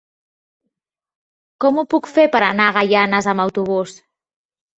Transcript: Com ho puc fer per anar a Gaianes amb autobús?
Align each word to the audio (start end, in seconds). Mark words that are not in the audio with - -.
Com 1.65 1.77
ho 1.77 1.83
puc 1.91 2.09
fer 2.15 2.25
per 2.37 2.41
anar 2.47 2.67
a 2.71 2.75
Gaianes 2.79 3.29
amb 3.35 3.45
autobús? 3.47 3.95